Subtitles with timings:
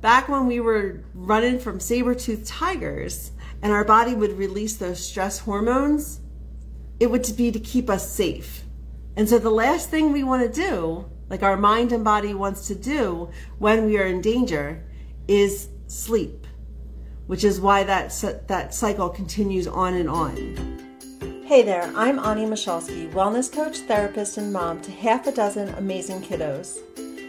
[0.00, 5.40] back when we were running from saber-toothed tigers and our body would release those stress
[5.40, 6.20] hormones,
[7.00, 8.64] it would be to keep us safe.
[9.16, 12.66] And so the last thing we want to do, like our mind and body wants
[12.68, 14.84] to do when we are in danger,
[15.26, 16.46] is sleep,
[17.26, 18.10] which is why that
[18.46, 21.44] that cycle continues on and on.
[21.44, 26.22] Hey there, I'm Ani Michalski, wellness coach, therapist, and mom to half a dozen amazing
[26.22, 26.78] kiddos.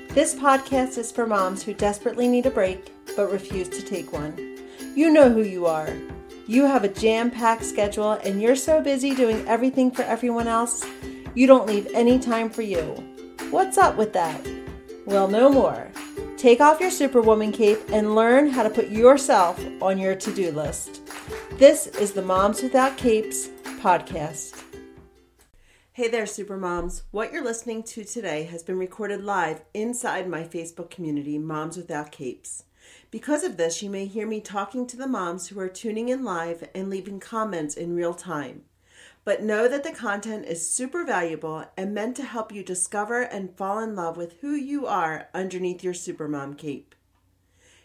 [0.10, 4.58] This podcast is for moms who desperately need a break but refuse to take one.
[4.96, 5.96] You know who you are.
[6.48, 10.84] You have a jam packed schedule and you're so busy doing everything for everyone else,
[11.36, 12.82] you don't leave any time for you.
[13.52, 14.42] What's up with that?
[15.06, 15.92] Well, no more.
[16.38, 20.52] Take off your Superwoman cape and learn how to put yourself on your to do
[20.52, 21.02] list.
[21.60, 24.60] This is the Moms Without Capes podcast.
[26.00, 27.02] Hey there, Supermoms.
[27.12, 32.14] What you're listening to today has been recorded live inside my Facebook community, Moms Without
[32.14, 32.64] Capes.
[33.12, 36.24] Because of this, you may hear me talking to the moms who are tuning in
[36.24, 38.62] live and leaving comments in real time.
[39.26, 43.58] But know that the content is super valuable and meant to help you discover and
[43.58, 46.96] fall in love with who you are underneath your supermom cape.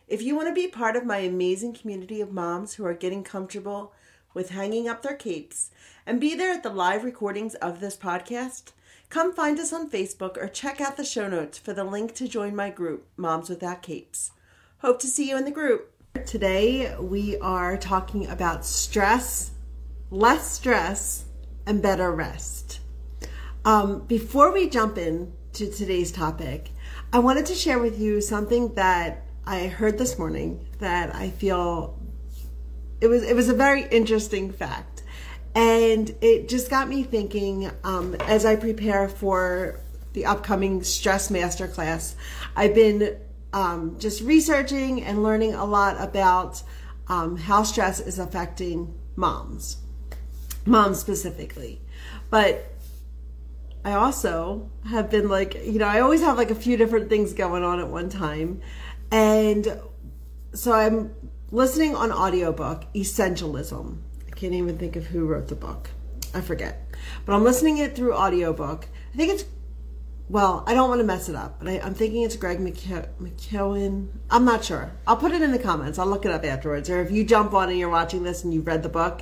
[0.07, 3.25] If you want to be part of my amazing community of moms who are getting
[3.25, 3.93] comfortable
[4.35, 5.71] with hanging up their capes
[6.07, 8.73] and be there at the live recordings of this podcast,
[9.09, 12.29] come find us on Facebook or check out the show notes for the link to
[12.29, 14.33] join my group, Moms Without Capes.
[14.79, 15.93] Hope to see you in the group.
[16.27, 19.53] Today we are talking about stress,
[20.11, 21.25] less stress,
[21.67, 22.81] and better rest.
[23.65, 26.71] Um, before we jump in to today's topic,
[27.13, 31.99] I wanted to share with you something that I heard this morning that I feel
[33.01, 35.03] it was it was a very interesting fact,
[35.55, 39.81] and it just got me thinking um, as I prepare for
[40.13, 42.15] the upcoming stress masterclass.
[42.57, 43.19] I've been
[43.53, 46.63] um, just researching and learning a lot about
[47.09, 49.79] um, how stress is affecting moms,
[50.67, 51.81] moms specifically.
[52.31, 52.73] But
[53.85, 57.33] I also have been like, you know, I always have like a few different things
[57.33, 58.61] going on at one time.
[59.13, 59.81] And
[60.53, 61.15] so I'm
[61.51, 63.99] listening on audiobook, Essentialism.
[64.35, 65.91] Can't even think of who wrote the book.
[66.35, 66.89] I forget.
[67.25, 68.87] But I'm listening it through audiobook.
[69.13, 69.45] I think it's
[70.29, 74.09] well, I don't want to mess it up, but I, am thinking it's Greg McKeown.
[74.31, 74.91] I'm not sure.
[75.07, 75.99] I'll put it in the comments.
[75.99, 76.89] I'll look it up afterwards.
[76.89, 79.21] Or if you jump on and you're watching this and you've read the book,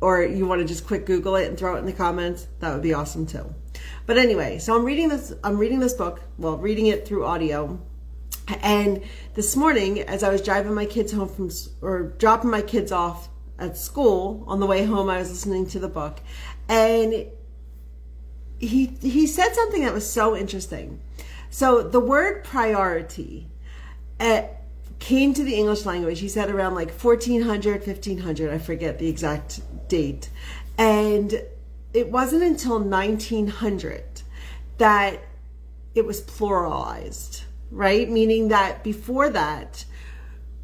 [0.00, 2.72] or you want to just quick Google it and throw it in the comments, that
[2.72, 3.52] would be awesome too.
[4.06, 5.32] But anyway, so I'm reading this.
[5.42, 6.22] I'm reading this book.
[6.38, 7.80] Well, reading it through audio.
[8.62, 9.02] And
[9.34, 11.50] this morning, as I was driving my kids home from
[11.82, 13.28] or dropping my kids off
[13.60, 16.20] at school on the way home, I was listening to the book,
[16.68, 17.26] and
[18.58, 21.00] he he said something that was so interesting.
[21.50, 23.48] So the word priority
[24.18, 24.42] uh,
[24.98, 26.20] came to the English language.
[26.20, 28.50] He said around like 1400, 1500.
[28.50, 30.30] I forget the exact date,
[30.78, 31.42] and
[31.92, 34.22] it wasn't until 1900
[34.78, 35.20] that
[35.94, 38.08] it was pluralized, right?
[38.08, 39.84] Meaning that before that,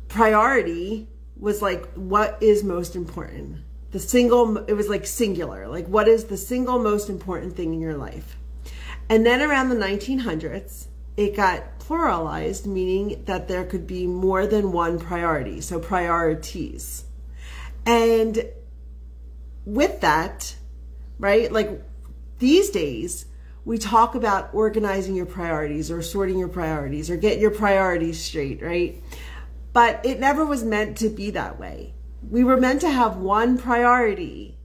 [0.08, 1.08] priority
[1.38, 3.58] was like what is most important?
[3.90, 5.68] The single it was like singular.
[5.68, 8.36] Like what is the single most important thing in your life?
[9.08, 10.86] And then around the 1900s
[11.16, 17.04] it got pluralized meaning that there could be more than one priority so priorities.
[17.84, 18.44] And
[19.66, 20.54] with that
[21.18, 21.82] right like
[22.38, 23.26] these days
[23.64, 28.62] we talk about organizing your priorities or sorting your priorities or get your priorities straight
[28.62, 29.02] right
[29.76, 31.92] but it never was meant to be that way
[32.28, 34.58] we were meant to have one priority.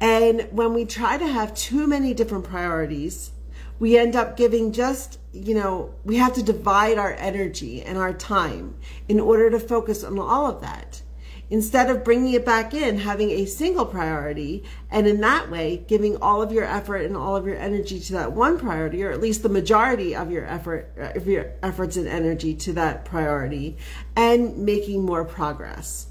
[0.00, 3.30] And when we try to have too many different priorities,
[3.78, 8.12] we end up giving just, you know, we have to divide our energy and our
[8.12, 8.76] time
[9.08, 11.02] in order to focus on all of that.
[11.50, 16.16] Instead of bringing it back in, having a single priority, and in that way, giving
[16.16, 19.20] all of your effort and all of your energy to that one priority, or at
[19.20, 23.76] least the majority of your effort, of your efforts and energy to that priority,
[24.16, 26.06] and making more progress.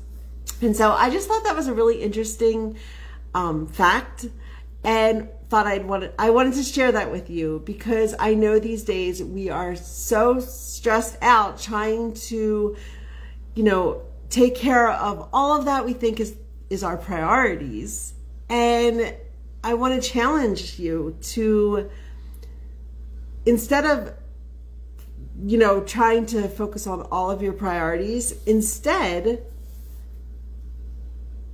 [0.61, 2.77] And so I just thought that was a really interesting
[3.33, 4.27] um, fact
[4.83, 8.83] and thought I'd want I wanted to share that with you because I know these
[8.83, 12.75] days we are so stressed out trying to,
[13.55, 14.01] you know,
[14.33, 16.35] take care of all of that we think is
[16.69, 18.15] is our priorities.
[18.49, 19.15] And
[19.63, 21.89] I want to challenge you to
[23.45, 24.13] instead of
[25.39, 29.45] you know trying to focus on all of your priorities, instead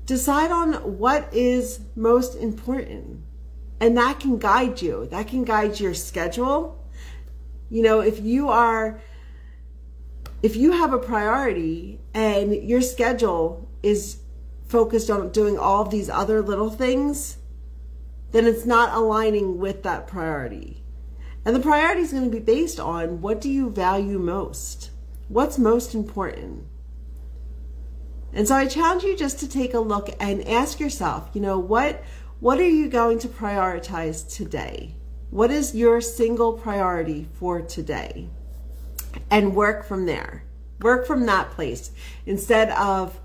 [0.05, 3.21] decide on what is most important.
[3.81, 5.07] And that can guide you.
[5.11, 6.83] That can guide your schedule.
[7.69, 9.01] You know, if you are
[10.41, 14.19] if you have a priority and your schedule is
[14.67, 17.37] focused on doing all of these other little things,
[18.31, 20.83] then it's not aligning with that priority.
[21.45, 24.91] And the priority is going to be based on what do you value most?
[25.27, 26.65] What's most important?
[28.33, 31.57] And so I challenge you just to take a look and ask yourself, you know,
[31.57, 32.03] what
[32.39, 34.95] what are you going to prioritize today?
[35.29, 38.29] What is your single priority for today?
[39.29, 40.43] And work from there.
[40.81, 41.91] Work from that place.
[42.25, 43.19] Instead of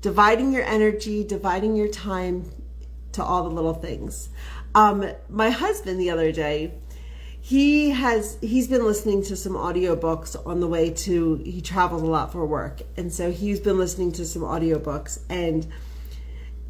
[0.00, 2.50] dividing your energy, dividing your time
[3.12, 4.28] to all the little things.
[4.74, 6.74] Um, my husband the other day,
[7.40, 12.06] he has he's been listening to some audiobooks on the way to he travels a
[12.06, 12.82] lot for work.
[12.96, 15.20] And so he's been listening to some audiobooks.
[15.28, 15.66] And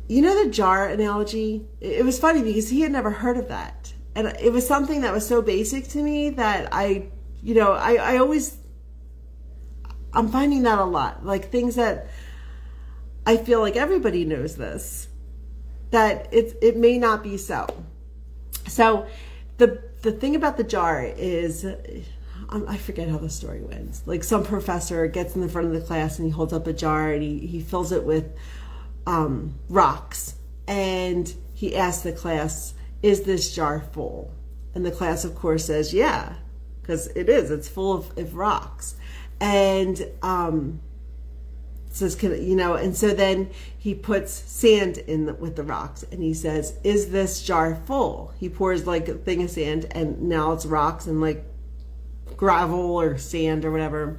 [0.09, 1.67] you know the jar analogy?
[1.81, 3.93] It was funny because he had never heard of that.
[4.15, 7.07] And it was something that was so basic to me that i
[7.43, 8.59] you know i, I always
[10.13, 12.09] i'm finding that a lot like things that
[13.27, 15.09] i feel like everybody knows this
[15.91, 17.67] that it, it may not be so
[18.69, 19.07] so
[19.59, 21.67] the the thing about the jar is
[22.51, 24.03] um, I forget how the story went.
[24.07, 26.73] Like some professor gets in the front of the class and he holds up a
[26.73, 28.33] jar and he, he fills it with
[29.07, 30.35] um, rocks.
[30.67, 34.33] And he asks the class, Is this jar full?
[34.75, 36.35] And the class, of course, says, Yeah,
[36.81, 37.51] because it is.
[37.51, 38.97] It's full of, of rocks.
[39.41, 40.81] And um,
[41.91, 46.05] says, can, you know, and so then he puts sand in the, with the rocks
[46.11, 48.33] and he says, is this jar full?
[48.39, 51.45] He pours like a thing of sand and now it's rocks and like
[52.37, 54.19] gravel or sand or whatever.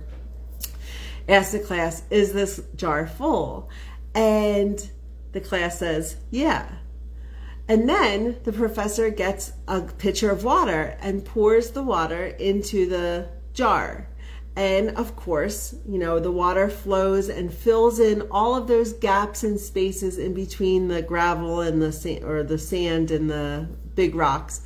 [1.30, 3.70] Asks the class, is this jar full?
[4.14, 4.90] And
[5.32, 6.68] the class says, yeah.
[7.68, 13.30] And then the professor gets a pitcher of water and pours the water into the
[13.54, 14.08] jar.
[14.56, 19.44] And of course, you know, the water flows and fills in all of those gaps
[19.44, 24.14] and spaces in between the gravel and the sand or the sand and the big
[24.14, 24.62] rocks.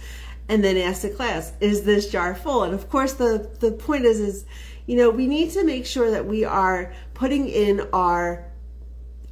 [0.50, 2.64] And then ask the class, is this jar full?
[2.64, 4.46] And of course the, the point is is,
[4.88, 8.52] you know, we need to make sure that we are putting in our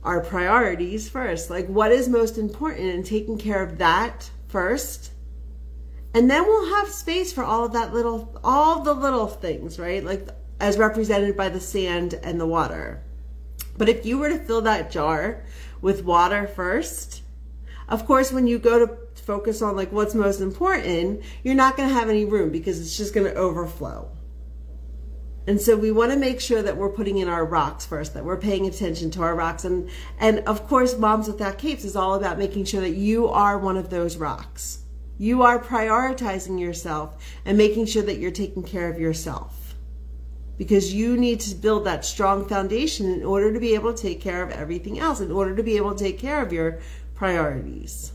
[0.04, 1.50] our priorities first.
[1.50, 5.14] Like what is most important and taking care of that first
[6.14, 10.04] and then we'll have space for all of that little all the little things right
[10.04, 10.28] like
[10.60, 13.04] as represented by the sand and the water.
[13.78, 15.44] But if you were to fill that jar
[15.82, 17.24] with water first,
[17.88, 21.90] of course, when you go to focus on like what's most important, you're not going
[21.90, 24.10] to have any room because it's just going to overflow.
[25.46, 28.24] And so we want to make sure that we're putting in our rocks first, that
[28.24, 29.66] we're paying attention to our rocks.
[29.66, 33.58] And, and of course, Moms Without Capes is all about making sure that you are
[33.58, 34.80] one of those rocks.
[35.18, 39.63] You are prioritizing yourself and making sure that you're taking care of yourself
[40.58, 44.22] because you need to build that strong foundation in order to be able to take
[44.22, 46.80] care of everything else, in order to be able to take care of your
[47.16, 48.12] priorities.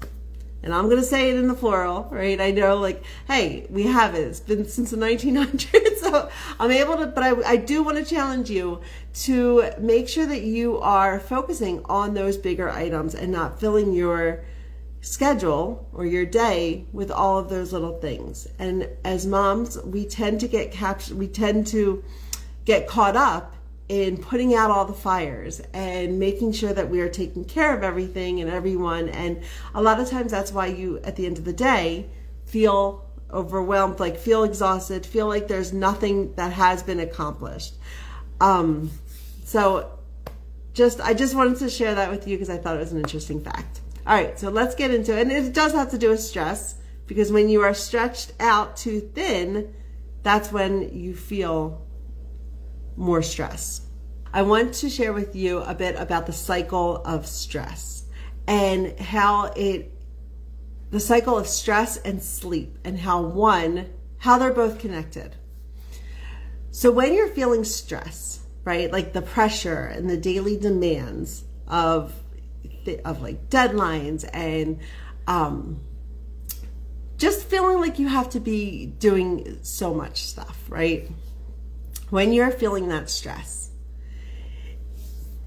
[0.62, 2.40] And I'm going to say it in the plural, right?
[2.40, 4.22] I know, like, hey, we have it.
[4.22, 5.68] It's been since the 1900s.
[5.98, 8.80] So I'm able to, but I, I do want to challenge you
[9.24, 14.42] to make sure that you are focusing on those bigger items and not filling your
[15.02, 18.46] schedule or your day with all of those little things.
[18.58, 22.02] And as moms, we tend to get captured, we tend to
[22.68, 23.56] get caught up
[23.88, 27.82] in putting out all the fires and making sure that we are taking care of
[27.82, 29.08] everything and everyone.
[29.08, 29.42] And
[29.74, 32.10] a lot of times that's why you, at the end of the day,
[32.44, 37.72] feel overwhelmed, like feel exhausted, feel like there's nothing that has been accomplished.
[38.38, 38.90] Um,
[39.46, 39.90] so
[40.74, 42.98] just, I just wanted to share that with you because I thought it was an
[42.98, 43.80] interesting fact.
[44.06, 45.22] All right, so let's get into it.
[45.22, 46.74] And it does have to do with stress
[47.06, 49.74] because when you are stretched out too thin,
[50.22, 51.87] that's when you feel
[52.98, 53.82] more stress.
[54.32, 58.04] I want to share with you a bit about the cycle of stress
[58.46, 59.92] and how it,
[60.90, 65.36] the cycle of stress and sleep, and how one, how they're both connected.
[66.70, 72.14] So when you're feeling stress, right, like the pressure and the daily demands of,
[73.04, 74.80] of like deadlines and,
[75.26, 75.80] um,
[77.16, 81.10] just feeling like you have to be doing so much stuff, right?
[82.10, 83.70] When you're feeling that stress,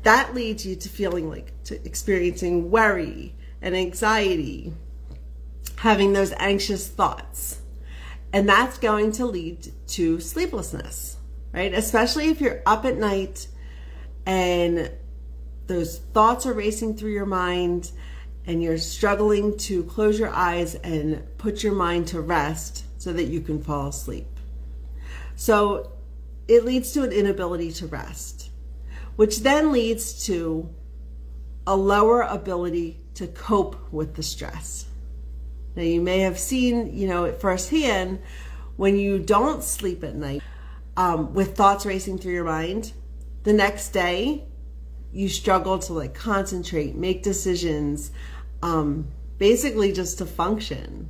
[0.03, 4.73] that leads you to feeling like to experiencing worry and anxiety,
[5.77, 7.61] having those anxious thoughts.
[8.33, 11.17] And that's going to lead to sleeplessness,
[11.51, 11.73] right?
[11.73, 13.47] Especially if you're up at night
[14.25, 14.91] and
[15.67, 17.91] those thoughts are racing through your mind
[18.45, 23.25] and you're struggling to close your eyes and put your mind to rest so that
[23.25, 24.27] you can fall asleep.
[25.35, 25.91] So
[26.47, 28.49] it leads to an inability to rest,
[29.15, 30.69] which then leads to
[31.65, 34.85] a lower ability to cope with the stress.
[35.75, 38.19] Now, you may have seen, you know, firsthand
[38.75, 40.41] when you don't sleep at night
[40.97, 42.93] um, with thoughts racing through your mind,
[43.43, 44.45] the next day
[45.13, 48.11] you struggle to like concentrate, make decisions,
[48.61, 49.07] um,
[49.37, 51.09] basically just to function.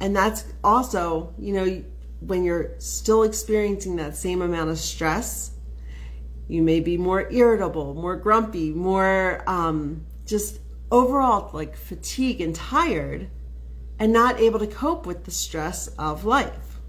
[0.00, 1.84] And that's also, you know,
[2.26, 5.52] when you're still experiencing that same amount of stress,
[6.48, 10.60] you may be more irritable, more grumpy, more um, just
[10.90, 13.28] overall like fatigue and tired,
[13.98, 16.80] and not able to cope with the stress of life.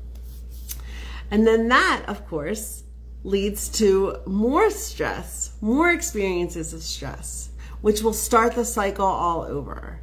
[1.31, 2.83] And then that, of course,
[3.23, 7.49] leads to more stress, more experiences of stress,
[7.81, 10.02] which will start the cycle all over.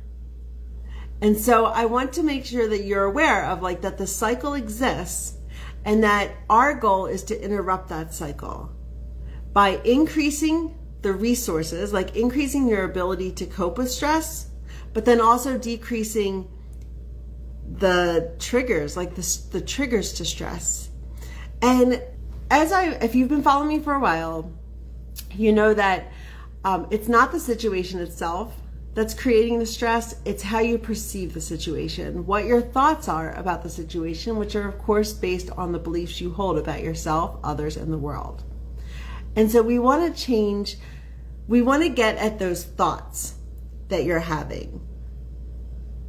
[1.23, 4.55] And so I want to make sure that you're aware of like that the cycle
[4.55, 5.37] exists
[5.85, 8.71] and that our goal is to interrupt that cycle
[9.53, 14.49] by increasing the resources, like increasing your ability to cope with stress,
[14.93, 16.49] but then also decreasing
[17.71, 20.91] the triggers, like the, the triggers to stress.
[21.63, 22.03] And
[22.51, 24.53] as I, if you've been following me for a while,
[25.33, 26.13] you know that
[26.65, 28.60] um, it's not the situation itself
[28.95, 33.63] that's creating the stress, it's how you perceive the situation, what your thoughts are about
[33.63, 37.77] the situation, which are, of course, based on the beliefs you hold about yourself, others,
[37.77, 38.43] and the world.
[39.37, 40.77] And so we want to change,
[41.47, 43.35] we want to get at those thoughts
[43.89, 44.81] that you're having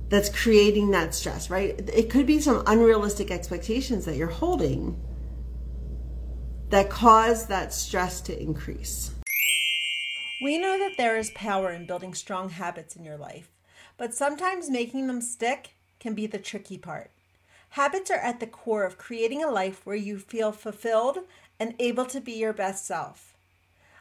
[0.10, 1.90] that's creating that stress, right?
[1.94, 5.00] It could be some unrealistic expectations that you're holding
[6.70, 9.12] that cause that stress to increase.
[10.42, 13.52] We know that there is power in building strong habits in your life,
[13.96, 17.12] but sometimes making them stick can be the tricky part.
[17.70, 21.20] Habits are at the core of creating a life where you feel fulfilled
[21.60, 23.36] and able to be your best self.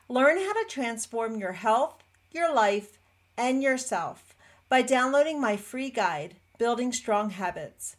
[0.09, 2.99] Learn how to transform your health, your life,
[3.37, 4.35] and yourself
[4.71, 7.97] by downloading my free guide, Building Strong Habits.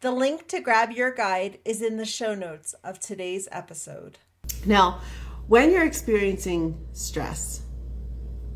[0.00, 4.18] The link to grab your guide is in the show notes of today's episode.
[4.66, 5.00] Now,
[5.46, 7.62] when you're experiencing stress,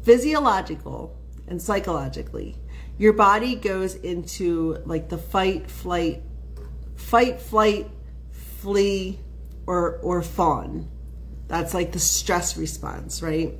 [0.03, 1.17] physiological
[1.49, 2.57] and psychologically,
[2.99, 6.23] your body goes into like the fight, flight,
[6.97, 7.89] fight, flight,
[8.31, 9.19] flee,
[9.67, 10.89] or or fawn.
[11.49, 13.55] That's like the stress response, right?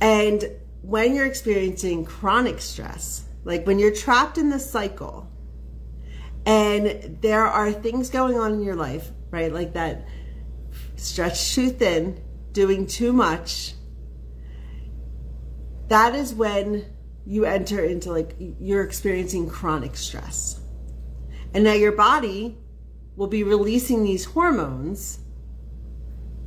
[0.00, 0.44] And
[0.82, 5.28] when you're experiencing chronic stress, like when you're trapped in the cycle
[6.46, 9.52] and there are things going on in your life, right?
[9.52, 10.06] Like that
[10.96, 13.74] stretched too thin, doing too much.
[15.88, 16.84] That is when
[17.26, 20.60] you enter into like you're experiencing chronic stress.
[21.52, 22.58] And now your body
[23.16, 25.20] will be releasing these hormones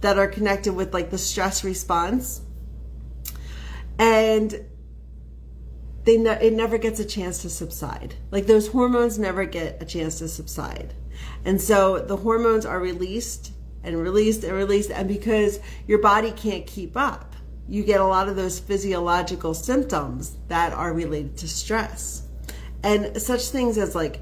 [0.02, 2.42] that are connected with like the stress response.
[4.00, 4.66] And
[6.04, 8.16] they ne- it never gets a chance to subside.
[8.32, 10.94] Like those hormones never get a chance to subside.
[11.46, 13.52] And so the hormones are released
[13.84, 17.31] and released and released and because your body can't keep up,
[17.68, 22.28] you get a lot of those physiological symptoms that are related to stress.
[22.84, 24.22] And such things as like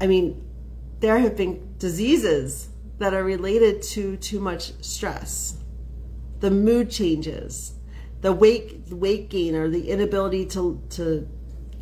[0.00, 0.44] I mean,
[1.00, 2.68] there have been diseases
[2.98, 5.56] that are related to too much stress.
[6.40, 7.74] The mood changes,
[8.24, 11.28] the weight weight gain or the inability to to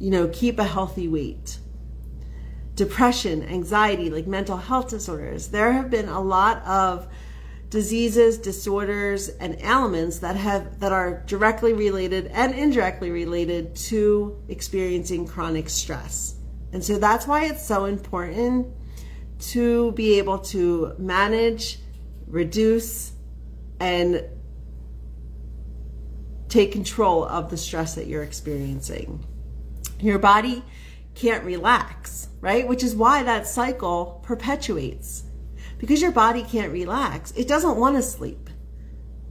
[0.01, 1.59] you know keep a healthy weight
[2.75, 7.07] depression anxiety like mental health disorders there have been a lot of
[7.73, 15.27] diseases disorders and ailments that have that are directly related and indirectly related to experiencing
[15.27, 16.37] chronic stress
[16.73, 18.69] and so that's why it's so important
[19.41, 21.79] to be able to manage
[22.27, 23.13] reduce
[23.81, 24.25] and
[26.53, 29.25] take control of the stress that you're experiencing.
[30.01, 30.63] Your body
[31.15, 32.69] can't relax, right?
[32.69, 35.25] Which is why that cycle perpetuates.
[35.83, 38.49] Because your body can't relax, it doesn't want to sleep.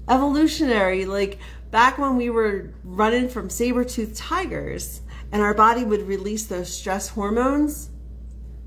[0.10, 1.40] Evolutionary, like
[1.72, 5.00] back when we were running from saber-toothed tigers
[5.32, 7.92] and our body would release those stress hormones,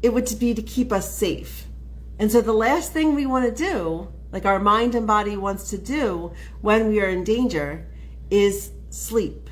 [0.01, 1.67] it would be to keep us safe.
[2.19, 5.69] And so the last thing we want to do, like our mind and body wants
[5.69, 7.87] to do when we are in danger,
[8.31, 9.51] is sleep,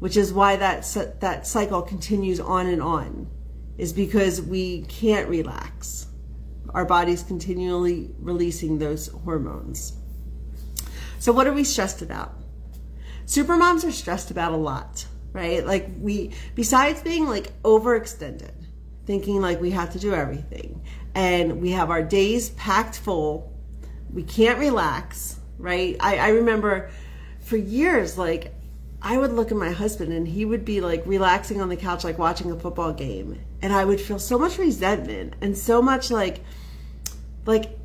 [0.00, 0.82] which is why that,
[1.20, 3.30] that cycle continues on and on,
[3.78, 6.08] is because we can't relax.
[6.70, 9.94] Our body's continually releasing those hormones.
[11.18, 12.34] So, what are we stressed about?
[13.26, 15.64] Supermoms are stressed about a lot, right?
[15.64, 18.52] Like, we, besides being like overextended,
[19.06, 20.82] thinking like we have to do everything,
[21.14, 23.54] and we have our days packed full
[24.14, 25.96] we can't relax, right?
[25.98, 26.90] I, I remember
[27.40, 28.54] for years, like,
[29.02, 32.04] I would look at my husband and he would be like relaxing on the couch,
[32.04, 33.38] like watching a football game.
[33.64, 36.44] And I would feel so much resentment and so much like,
[37.46, 37.78] like,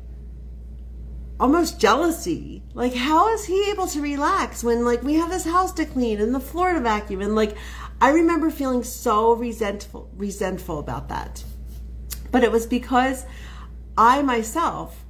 [1.40, 2.62] almost jealousy.
[2.74, 6.20] Like, how is he able to relax when, like, we have this house to clean
[6.20, 7.22] and the floor to vacuum?
[7.22, 7.56] And, like,
[7.98, 11.42] I remember feeling so resentful, resentful about that.
[12.30, 13.24] But it was because
[13.96, 15.06] I myself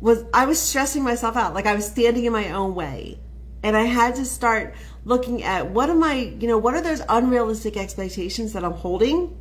[0.00, 1.54] was, I was stressing myself out.
[1.54, 3.18] Like, I was standing in my own way.
[3.64, 7.02] And I had to start looking at what am I, you know, what are those
[7.08, 9.38] unrealistic expectations that I'm holding?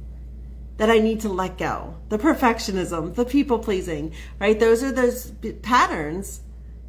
[0.82, 1.96] That I need to let go.
[2.10, 4.60] The perfectionism, the people pleasing, right?
[4.60, 5.30] Those are those
[5.62, 6.42] patterns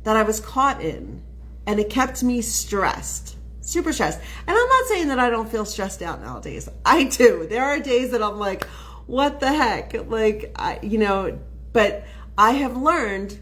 [0.05, 1.23] that I was caught in.
[1.67, 4.19] And it kept me stressed, super stressed.
[4.47, 6.71] And I'm not saying that I don't feel stressed out nowadays.
[6.87, 7.47] I do.
[7.47, 8.65] There are days that I'm like,
[9.05, 9.93] what the heck?
[10.09, 11.39] Like, I, you know,
[11.75, 12.07] but
[12.39, 13.41] I have learned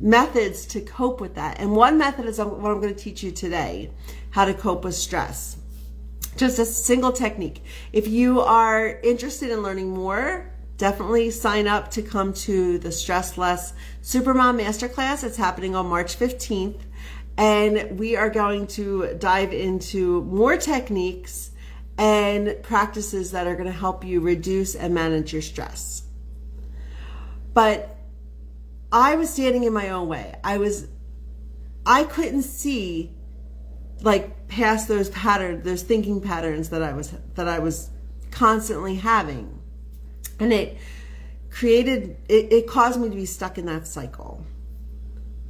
[0.00, 1.58] methods to cope with that.
[1.58, 3.90] And one method is what I'm going to teach you today
[4.30, 5.56] how to cope with stress
[6.36, 7.64] just a single technique.
[7.92, 13.38] If you are interested in learning more, definitely sign up to come to the Stress
[13.38, 15.24] Less Supermom Masterclass.
[15.24, 16.80] It's happening on March 15th.
[17.36, 21.50] And we are going to dive into more techniques
[21.98, 26.04] and practices that are going to help you reduce and manage your stress.
[27.52, 27.96] But
[28.90, 30.36] I was standing in my own way.
[30.42, 30.88] I was,
[31.86, 33.13] I couldn't see
[34.04, 37.90] like past those patterns, those thinking patterns that I was that I was
[38.30, 39.60] constantly having,
[40.38, 40.76] and it
[41.50, 44.44] created it, it caused me to be stuck in that cycle.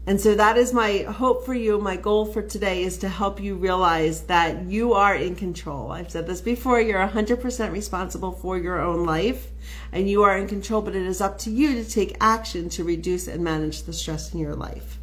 [0.07, 1.79] And so that is my hope for you.
[1.79, 5.93] My goal for today is to help you realize that you are in control.
[5.93, 6.79] I've said this before.
[6.79, 9.51] You're 100% responsible for your own life
[9.93, 12.85] and you are in control, but it is up to you to take action to
[12.85, 14.99] reduce and manage the stress in your life.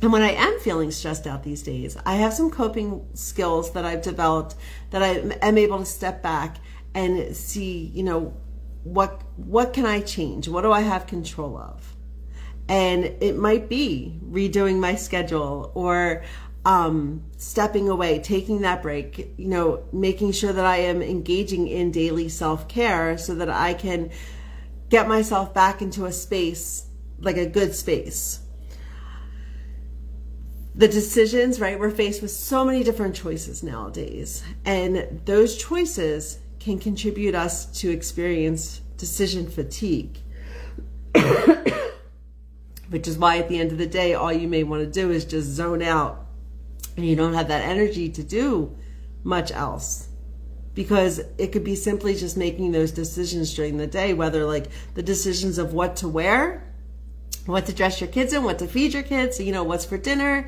[0.00, 3.84] And when I am feeling stressed out these days, I have some coping skills that
[3.84, 4.54] I've developed
[4.90, 6.58] that I am able to step back
[6.94, 8.34] and see, you know,
[8.84, 10.48] what what can I change?
[10.48, 11.96] What do I have control of?
[12.68, 16.22] And it might be redoing my schedule or
[16.64, 21.90] um, stepping away, taking that break, you know, making sure that I am engaging in
[21.90, 24.10] daily self care so that I can
[24.90, 26.86] get myself back into a space,
[27.18, 28.40] like a good space
[30.78, 31.78] the decisions, right?
[31.78, 34.44] We're faced with so many different choices nowadays.
[34.64, 40.18] And those choices can contribute us to experience decision fatigue.
[42.90, 45.10] Which is why at the end of the day, all you may want to do
[45.10, 46.24] is just zone out
[46.96, 48.76] and you don't have that energy to do
[49.24, 50.08] much else.
[50.74, 55.02] Because it could be simply just making those decisions during the day, whether like the
[55.02, 56.67] decisions of what to wear,
[57.48, 59.96] what to dress your kids in, what to feed your kids, you know, what's for
[59.96, 60.46] dinner.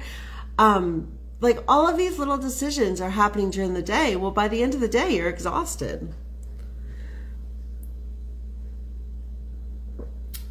[0.58, 4.16] Um, like all of these little decisions are happening during the day.
[4.16, 6.14] Well, by the end of the day, you're exhausted.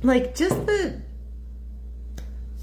[0.02, 1.04] Like just the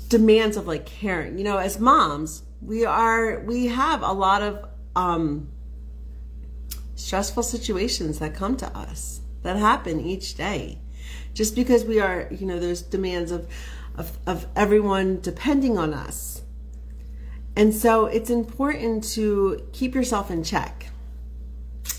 [0.09, 1.39] demands of like caring.
[1.39, 5.49] You know, as moms, we are we have a lot of um
[6.97, 10.81] stressful situations that come to us that happen each day
[11.35, 13.47] just because we are you know there's demands of
[13.97, 16.43] of, of everyone depending on us.
[17.57, 20.87] And so it's important to keep yourself in check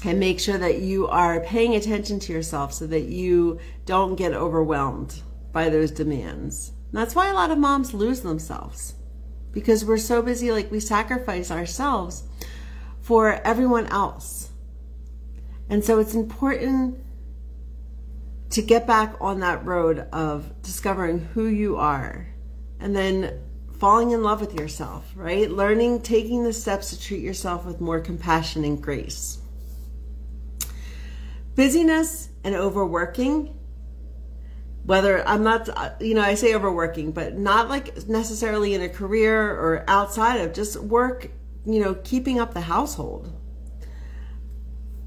[0.05, 4.33] and make sure that you are paying attention to yourself so that you don't get
[4.33, 6.73] overwhelmed by those demands.
[6.91, 8.93] And that's why a lot of moms lose themselves
[9.51, 12.23] because we're so busy, like we sacrifice ourselves
[13.01, 14.51] for everyone else.
[15.69, 16.99] And so it's important
[18.49, 22.27] to get back on that road of discovering who you are
[22.79, 23.41] and then
[23.79, 25.49] falling in love with yourself, right?
[25.51, 29.39] Learning, taking the steps to treat yourself with more compassion and grace.
[31.55, 33.55] Busyness and overworking,
[34.83, 38.89] whether I'm not, uh, you know, I say overworking, but not like necessarily in a
[38.89, 41.29] career or outside of just work,
[41.65, 43.36] you know, keeping up the household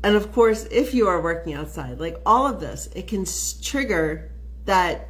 [0.03, 3.27] and of course, if you are working outside, like all of this, it can
[3.63, 4.33] trigger
[4.65, 5.09] that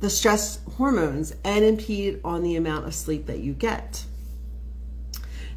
[0.00, 4.04] the stress hormones and impede on the amount of sleep that you get.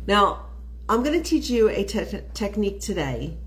[0.08, 0.46] Now,
[0.88, 3.38] I'm going to teach you a te- technique today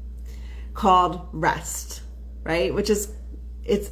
[0.74, 2.02] called rest,
[2.42, 2.74] right?
[2.74, 3.12] Which is
[3.64, 3.90] it's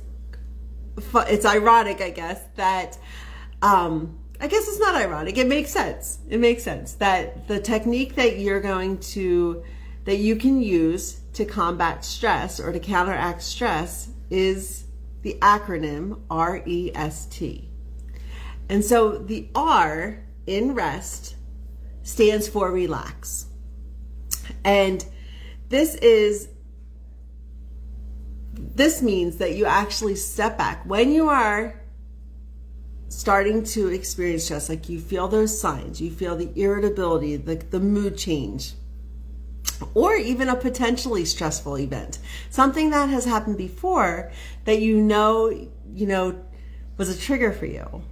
[1.29, 2.99] it's ironic, I guess, that
[3.63, 5.39] um I guess it's not ironic.
[5.39, 6.19] It makes sense.
[6.29, 9.63] It makes sense that the technique that you're going to
[10.07, 14.85] that you can use to combat stress or to counteract stress is
[15.23, 17.43] the acronym REST.
[18.69, 21.37] And so the R in rest
[22.03, 23.47] stands for relax.
[24.65, 25.05] And
[25.69, 26.49] this is
[28.53, 31.83] this means that you actually step back when you are
[33.09, 37.79] starting to experience stress like you feel those signs you feel the irritability the, the
[37.79, 38.73] mood change
[39.95, 42.19] or even a potentially stressful event.
[42.51, 44.31] Something that has happened before
[44.65, 45.51] that you know
[45.95, 46.41] you know
[46.97, 48.03] was a trigger for you.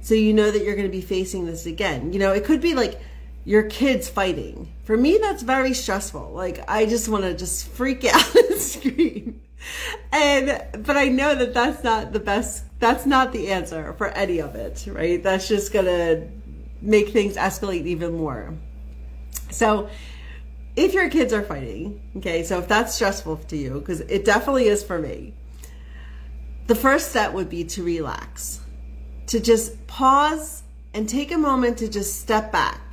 [0.00, 2.12] So you know that you're going to be facing this again.
[2.12, 3.00] You know it could be like
[3.44, 4.72] your kids fighting.
[4.84, 6.32] For me that's very stressful.
[6.32, 9.40] Like i just want to just freak out and scream.
[10.10, 14.40] And but i know that that's not the best that's not the answer for any
[14.40, 15.22] of it right?
[15.22, 16.28] That's just going to
[16.82, 18.54] make things escalate even more.
[19.50, 19.88] So
[20.76, 24.66] if your kids are fighting okay so if that's stressful to you because it definitely
[24.66, 25.34] is for me
[26.66, 28.60] the first step would be to relax
[29.26, 30.62] to just pause
[30.94, 32.92] and take a moment to just step back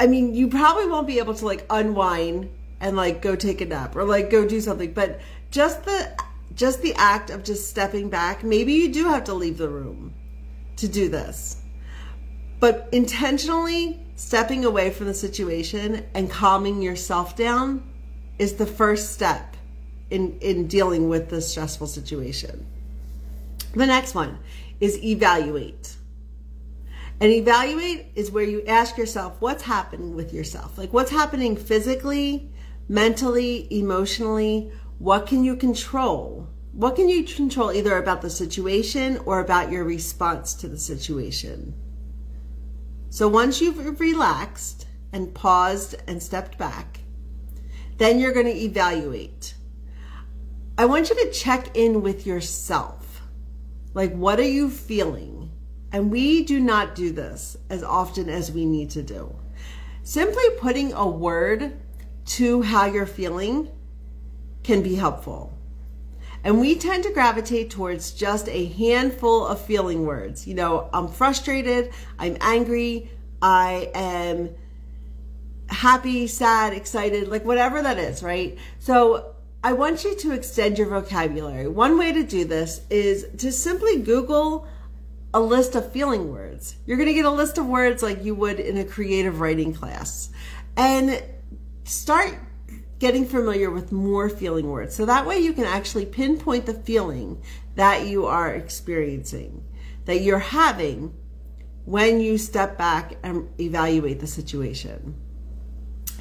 [0.00, 3.66] I mean, you probably won't be able to like unwind and like go take a
[3.66, 5.20] nap or like go do something, but
[5.50, 6.16] just the
[6.54, 10.14] just the act of just stepping back, maybe you do have to leave the room
[10.76, 11.62] to do this.
[12.60, 17.88] But intentionally stepping away from the situation and calming yourself down
[18.36, 19.56] is the first step
[20.10, 22.66] in in dealing with the stressful situation.
[23.74, 24.40] The next one
[24.80, 25.96] is evaluate.
[27.20, 30.76] And evaluate is where you ask yourself what's happening with yourself.
[30.76, 32.50] Like what's happening physically,
[32.88, 34.72] mentally, emotionally.
[34.98, 36.48] What can you control?
[36.72, 41.74] What can you control either about the situation or about your response to the situation?
[43.10, 47.00] So once you've relaxed and paused and stepped back,
[47.96, 49.54] then you're going to evaluate.
[50.76, 53.22] I want you to check in with yourself.
[53.94, 55.50] Like, what are you feeling?
[55.90, 59.34] And we do not do this as often as we need to do.
[60.02, 61.80] Simply putting a word
[62.26, 63.70] to how you're feeling
[64.62, 65.57] can be helpful.
[66.48, 70.46] And we tend to gravitate towards just a handful of feeling words.
[70.46, 73.10] You know, I'm frustrated, I'm angry,
[73.42, 74.54] I am
[75.68, 78.56] happy, sad, excited, like whatever that is, right?
[78.78, 81.68] So I want you to extend your vocabulary.
[81.68, 84.66] One way to do this is to simply Google
[85.34, 86.76] a list of feeling words.
[86.86, 89.74] You're going to get a list of words like you would in a creative writing
[89.74, 90.30] class.
[90.78, 91.22] And
[91.84, 92.38] start
[92.98, 94.94] getting familiar with more feeling words.
[94.94, 97.40] So that way you can actually pinpoint the feeling
[97.76, 99.64] that you are experiencing,
[100.04, 101.14] that you're having
[101.84, 105.14] when you step back and evaluate the situation.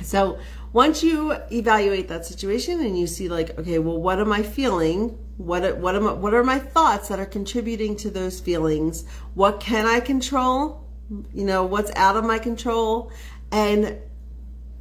[0.04, 0.38] So
[0.74, 5.18] once you evaluate that situation and you see like, okay, well, what am I feeling?
[5.38, 9.06] What what am I, what are my thoughts that are contributing to those feelings?
[9.34, 10.86] What can I control?
[11.34, 13.12] You know, what's out of my control?
[13.52, 13.98] And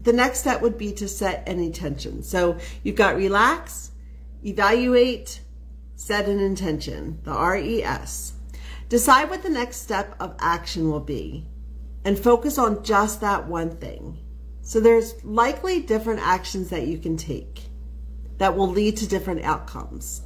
[0.06, 2.22] the next step would be to set an intention.
[2.22, 3.90] So you've got relax,
[4.44, 5.40] evaluate,
[5.96, 8.34] set an intention, the RES.
[8.88, 11.48] Decide what the next step of action will be
[12.04, 14.20] and focus on just that one thing.
[14.62, 17.64] So there's likely different actions that you can take
[18.38, 20.22] that will lead to different outcomes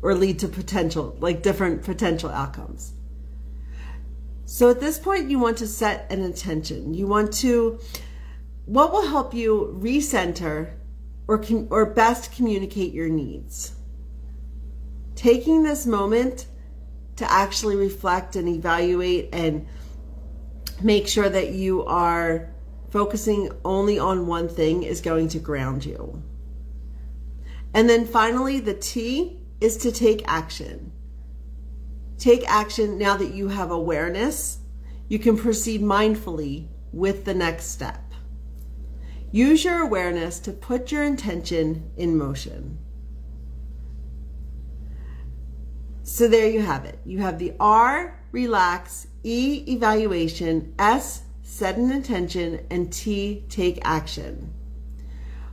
[0.00, 2.94] or lead to potential, like different potential outcomes.
[4.46, 6.94] So at this point, you want to set an intention.
[6.94, 7.78] You want to,
[8.68, 10.74] what will help you recenter
[11.26, 13.74] or, or best communicate your needs?
[15.14, 16.46] Taking this moment
[17.16, 19.66] to actually reflect and evaluate and
[20.82, 22.50] make sure that you are
[22.90, 26.22] focusing only on one thing is going to ground you.
[27.72, 30.92] And then finally, the T is to take action.
[32.18, 34.58] Take action now that you have awareness.
[35.08, 38.07] You can proceed mindfully with the next step.
[39.30, 42.78] Use your awareness to put your intention in motion.
[46.02, 46.98] So there you have it.
[47.04, 54.54] You have the R, relax, E, evaluation, S, set an intention, and T, take action.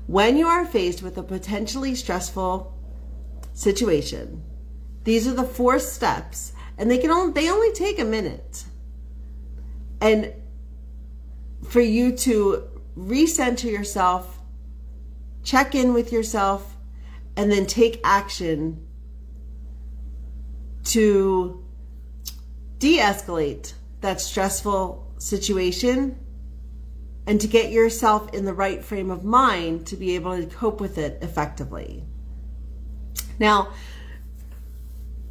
[0.08, 2.74] When you are faced with a potentially stressful
[3.54, 4.44] situation,
[5.04, 8.64] these are the four steps, and they can only they only take a minute.
[10.00, 10.34] And
[11.68, 14.40] for you to recenter yourself,
[15.44, 16.78] check in with yourself,
[17.38, 18.86] and then take action
[20.86, 21.64] to
[22.80, 26.18] de escalate that stressful situation
[27.28, 30.80] and to get yourself in the right frame of mind to be able to cope
[30.80, 32.04] with it effectively.
[33.40, 33.74] Now,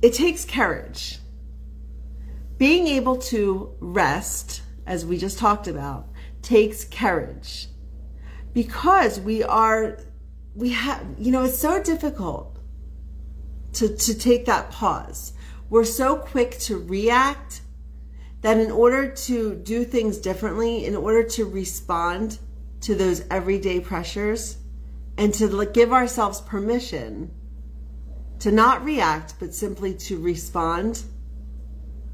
[0.03, 1.18] it takes courage.
[2.59, 6.09] Being able to rest, as we just talked about,
[6.44, 7.68] takes courage
[8.52, 9.98] because we are,
[10.54, 12.59] we have, you know, it's so difficult
[13.72, 15.33] to, to take that pause.
[15.68, 17.62] We're so quick to react
[18.42, 22.38] that in order to do things differently, in order to respond
[22.83, 24.59] to those everyday pressures,
[25.16, 27.30] and to give ourselves permission
[28.40, 31.02] to not react, but simply to respond,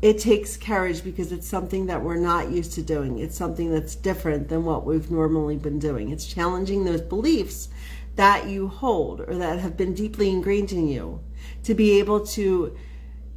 [0.02, 3.18] it takes courage because it's something that we're not used to doing.
[3.18, 6.10] It's something that's different than what we've normally been doing.
[6.10, 7.68] It's challenging those beliefs
[8.16, 11.20] that you hold or that have been deeply ingrained in you
[11.64, 12.76] to be able to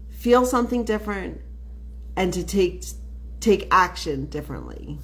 [0.10, 1.42] feel something different
[2.16, 2.84] and to take
[3.40, 4.98] take action differently.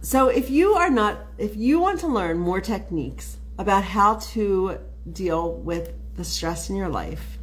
[0.00, 4.78] So if you are not if you want to learn more techniques about how to
[5.12, 7.38] deal with the stress in your life,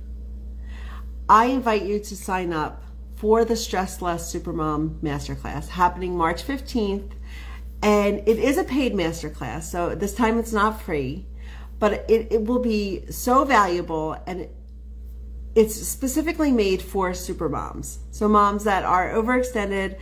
[1.29, 2.83] I invite you to sign up
[3.15, 7.11] for the Stress Less Supermom Masterclass happening March 15th.
[7.81, 11.25] And it is a paid masterclass, so this time it's not free,
[11.79, 14.47] but it, it will be so valuable and
[15.55, 17.97] it's specifically made for supermoms.
[18.11, 19.99] So, moms that are overextended,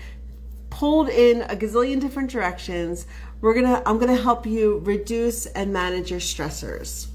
[0.70, 3.06] pulled in a gazillion different directions.
[3.42, 7.08] We're gonna, I'm gonna help you reduce and manage your stressors.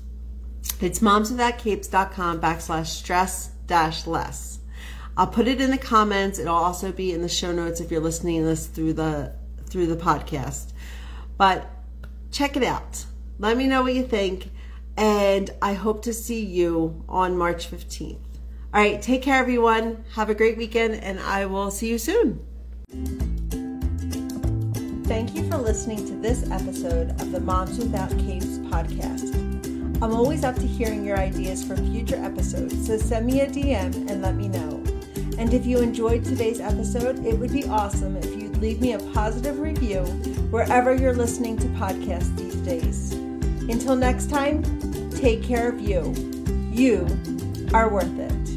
[0.81, 4.61] It's momswithoutcapes.com backslash stress dash less.
[5.17, 6.39] I'll put it in the comments.
[6.39, 9.35] It'll also be in the show notes if you're listening to this through the
[9.67, 10.73] through the podcast.
[11.39, 11.69] But
[12.31, 13.05] check it out.
[13.39, 14.51] Let me know what you think.
[14.97, 18.19] And I hope to see you on March 15th.
[18.73, 20.05] All right, take care, everyone.
[20.15, 22.45] Have a great weekend, and I will see you soon.
[25.05, 29.36] Thank you for listening to this episode of the Moms Without Capes podcast.
[30.03, 34.11] I'm always up to hearing your ideas for future episodes, so send me a DM
[34.11, 34.83] and let me know.
[35.39, 38.99] And if you enjoyed today's episode, it would be awesome if you'd leave me a
[39.15, 40.03] positive review
[40.51, 43.13] wherever you're listening to podcasts these days.
[43.71, 44.63] Until next time,
[45.13, 46.15] take care of you.
[46.71, 47.07] You
[47.73, 48.56] are worth it.